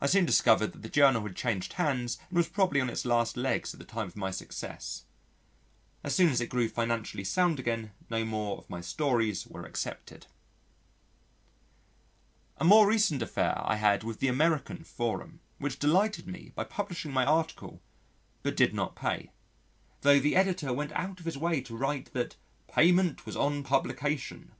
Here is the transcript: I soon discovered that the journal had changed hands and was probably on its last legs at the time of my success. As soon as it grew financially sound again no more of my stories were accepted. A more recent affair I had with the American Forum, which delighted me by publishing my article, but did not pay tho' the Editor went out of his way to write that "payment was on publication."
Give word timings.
I 0.00 0.06
soon 0.06 0.24
discovered 0.26 0.72
that 0.72 0.82
the 0.82 0.88
journal 0.88 1.22
had 1.22 1.36
changed 1.36 1.74
hands 1.74 2.18
and 2.28 2.36
was 2.36 2.48
probably 2.48 2.80
on 2.80 2.90
its 2.90 3.04
last 3.04 3.36
legs 3.36 3.72
at 3.72 3.78
the 3.78 3.86
time 3.86 4.08
of 4.08 4.16
my 4.16 4.32
success. 4.32 5.04
As 6.02 6.16
soon 6.16 6.30
as 6.30 6.40
it 6.40 6.48
grew 6.48 6.68
financially 6.68 7.22
sound 7.22 7.60
again 7.60 7.92
no 8.10 8.24
more 8.24 8.58
of 8.58 8.68
my 8.68 8.80
stories 8.80 9.46
were 9.46 9.64
accepted. 9.64 10.26
A 12.56 12.64
more 12.64 12.88
recent 12.88 13.22
affair 13.22 13.54
I 13.64 13.76
had 13.76 14.02
with 14.02 14.18
the 14.18 14.26
American 14.26 14.82
Forum, 14.82 15.38
which 15.58 15.78
delighted 15.78 16.26
me 16.26 16.50
by 16.56 16.64
publishing 16.64 17.12
my 17.12 17.24
article, 17.24 17.80
but 18.42 18.56
did 18.56 18.74
not 18.74 18.96
pay 18.96 19.30
tho' 20.00 20.18
the 20.18 20.34
Editor 20.34 20.72
went 20.72 20.90
out 20.90 21.20
of 21.20 21.24
his 21.24 21.38
way 21.38 21.60
to 21.60 21.76
write 21.76 22.12
that 22.14 22.34
"payment 22.66 23.24
was 23.24 23.36
on 23.36 23.62
publication." 23.62 24.50